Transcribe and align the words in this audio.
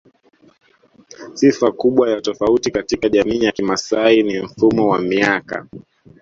Sifa 1.33 1.71
kubwa 1.71 2.09
ya 2.11 2.21
tofauti 2.21 2.71
katika 2.71 3.09
Jamii 3.09 3.43
ya 3.43 3.51
kimaasai 3.51 4.23
ni 4.23 4.41
mfumo 4.41 4.87
wa 4.89 4.99
miaka 4.99 5.67